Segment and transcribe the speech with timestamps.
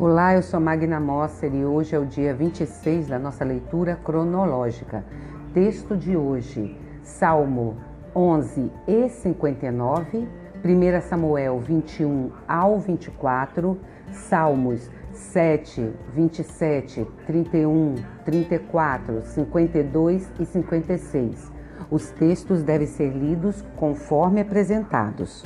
[0.00, 5.04] Olá, eu sou Magna Mosser e hoje é o dia 26 da nossa leitura cronológica.
[5.52, 7.76] Texto de hoje, Salmo
[8.14, 10.28] 11 e 59,
[10.64, 13.76] 1 Samuel 21 ao 24,
[14.12, 21.52] Salmos 7, 27, 31, 34, 52 e 56.
[21.90, 25.44] Os textos devem ser lidos conforme apresentados.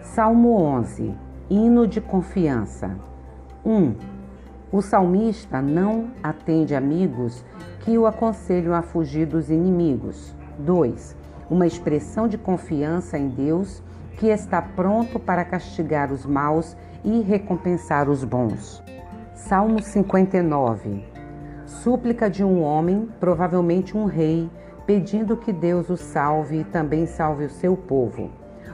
[0.00, 1.14] Salmo 11
[1.50, 3.12] Hino de confiança
[3.64, 3.94] 1.
[4.70, 7.42] O salmista não atende amigos
[7.80, 10.34] que o aconselham a fugir dos inimigos.
[10.58, 11.16] 2.
[11.48, 13.82] Uma expressão de confiança em Deus
[14.18, 18.82] que está pronto para castigar os maus e recompensar os bons.
[19.34, 21.02] Salmo 59.
[21.64, 24.50] Súplica de um homem, provavelmente um rei,
[24.86, 28.30] pedindo que Deus o salve e também salve o seu povo.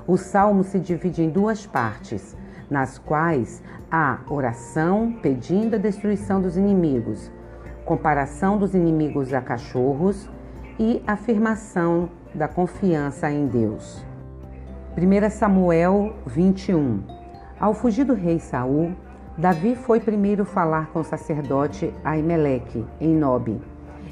[0.06, 2.36] O salmo se divide em duas partes
[2.70, 7.30] nas quais há oração pedindo a destruição dos inimigos,
[7.84, 10.30] comparação dos inimigos a cachorros
[10.78, 14.04] e afirmação da confiança em Deus.
[14.96, 17.02] 1 Samuel 21
[17.58, 18.92] Ao fugir do rei Saul,
[19.36, 23.60] Davi foi primeiro falar com o sacerdote Aimeleque, em Nobe.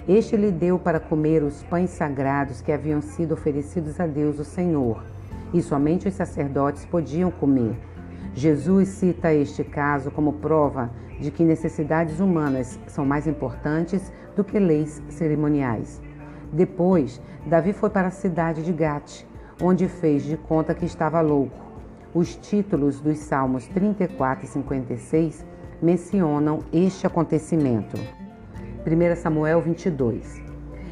[0.09, 4.45] Este lhe deu para comer os pães sagrados que haviam sido oferecidos a Deus, o
[4.45, 5.05] Senhor,
[5.53, 7.77] e somente os sacerdotes podiam comer.
[8.39, 14.61] Jesus cita este caso como prova de que necessidades humanas são mais importantes do que
[14.61, 16.01] leis cerimoniais.
[16.53, 19.25] Depois, Davi foi para a cidade de Gate,
[19.61, 21.59] onde fez de conta que estava louco.
[22.15, 25.45] Os títulos dos Salmos 34 e 56
[25.83, 27.97] mencionam este acontecimento.
[28.87, 30.41] 1 Samuel 22.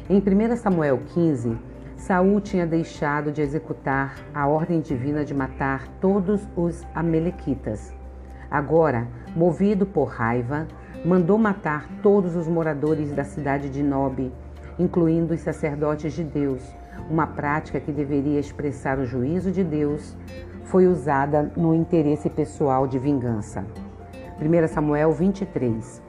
[0.09, 1.57] Em 1 Samuel 15,
[1.97, 7.91] Saul tinha deixado de executar a ordem divina de matar todos os amalequitas.
[8.51, 10.67] Agora, movido por raiva,
[11.03, 14.31] mandou matar todos os moradores da cidade de Nob,
[14.77, 16.63] incluindo os sacerdotes de Deus.
[17.09, 20.15] Uma prática que deveria expressar o juízo de Deus
[20.65, 23.65] foi usada no interesse pessoal de vingança.
[24.39, 26.01] 1 Samuel 23.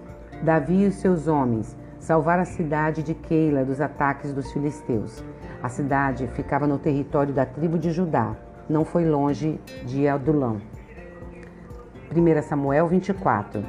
[0.42, 1.76] Davi e seus homens
[2.08, 5.22] salvaram a cidade de Keila dos ataques dos filisteus.
[5.62, 8.34] A cidade ficava no território da tribo de Judá,
[8.66, 10.58] não foi longe de Adulão.
[12.10, 13.62] 1 Samuel 24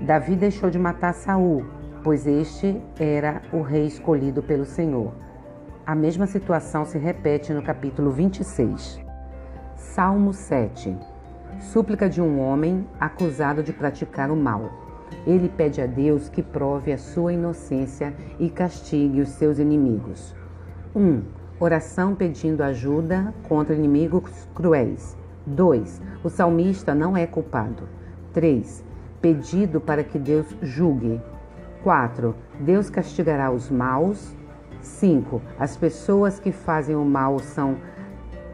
[0.00, 1.66] Davi deixou de matar Saul,
[2.02, 5.12] pois este era o rei escolhido pelo Senhor.
[5.86, 8.98] A mesma situação se repete no capítulo 26.
[9.76, 10.96] Salmo 7
[11.60, 14.83] Súplica de um homem acusado de praticar o mal.
[15.26, 20.34] Ele pede a Deus que prove a sua inocência e castigue os seus inimigos.
[20.94, 21.22] 1.
[21.58, 25.16] Oração pedindo ajuda contra inimigos cruéis.
[25.46, 26.02] 2.
[26.22, 27.88] O salmista não é culpado.
[28.32, 28.84] 3.
[29.20, 31.20] Pedido para que Deus julgue.
[31.82, 32.34] 4.
[32.60, 34.34] Deus castigará os maus.
[34.80, 35.40] 5.
[35.58, 37.76] As pessoas que fazem o mal são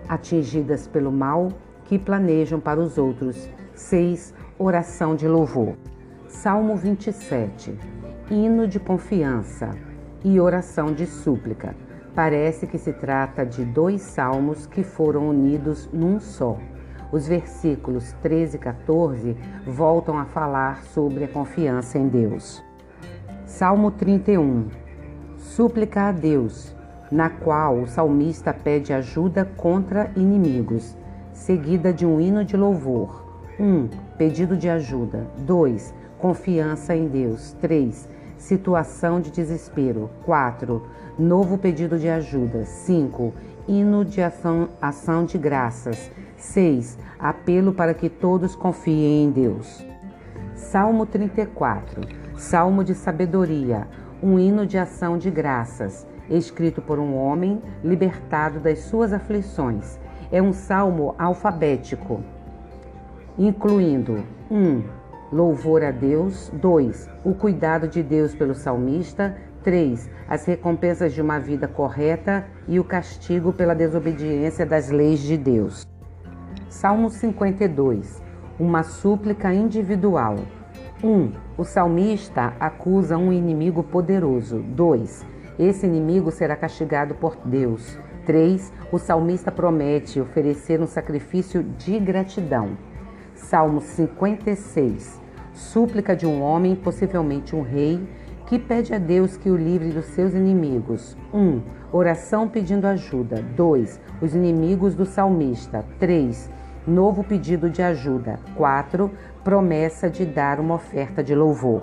[0.09, 1.49] atingidas pelo mal
[1.85, 3.49] que planejam para os outros.
[3.75, 4.35] 6.
[4.59, 5.75] Oração de louvor.
[6.31, 7.77] Salmo 27.
[8.31, 9.73] Hino de confiança
[10.25, 11.75] e oração de súplica.
[12.15, 16.57] Parece que se trata de dois salmos que foram unidos num só.
[17.13, 19.37] Os versículos 13 e 14
[19.67, 22.63] voltam a falar sobre a confiança em Deus.
[23.45, 24.69] Salmo 31
[25.37, 26.75] Súplica a Deus,
[27.11, 30.97] na qual o salmista pede ajuda contra inimigos,
[31.33, 33.29] seguida de um hino de louvor.
[33.59, 33.65] 1.
[33.65, 35.27] Um, pedido de ajuda.
[35.39, 36.01] 2.
[36.21, 37.57] Confiança em Deus.
[37.61, 40.11] 3 situação de desespero.
[40.25, 40.83] 4.
[41.19, 42.65] Novo pedido de ajuda.
[42.65, 43.33] 5.
[43.69, 46.11] Hino de ação, ação de graças.
[46.37, 46.99] 6.
[47.19, 49.87] Apelo para que todos confiem em Deus.
[50.55, 52.01] Salmo 34.
[52.37, 53.87] Salmo de sabedoria.
[54.23, 59.99] Um hino de ação de graças, escrito por um homem libertado das suas aflições.
[60.31, 62.23] É um salmo alfabético,
[63.39, 64.57] incluindo 1.
[64.57, 65.00] Um,
[65.33, 66.51] louvor a Deus.
[66.55, 67.09] 2.
[67.25, 69.37] O cuidado de Deus pelo salmista.
[69.63, 70.11] 3.
[70.29, 75.87] As recompensas de uma vida correta e o castigo pela desobediência das leis de Deus.
[76.69, 78.23] Salmo 52.
[78.59, 80.37] Uma súplica individual.
[81.03, 81.09] 1.
[81.09, 84.61] Um, o salmista acusa um inimigo poderoso.
[84.61, 85.27] 2.
[85.59, 87.99] Esse inimigo será castigado por Deus.
[88.25, 88.73] 3.
[88.93, 92.77] O salmista promete oferecer um sacrifício de gratidão.
[93.35, 95.20] Salmo 56
[95.61, 98.01] súplica de um homem, possivelmente um rei,
[98.47, 101.17] que pede a Deus que o livre dos seus inimigos.
[101.33, 101.39] 1.
[101.39, 101.63] Um,
[101.93, 103.43] oração pedindo ajuda.
[103.55, 104.01] 2.
[104.21, 105.85] Os inimigos do salmista.
[106.01, 106.51] 3.
[106.87, 108.41] novo pedido de ajuda.
[108.57, 109.11] 4.
[109.45, 111.83] Promessa de dar uma oferta de louvor.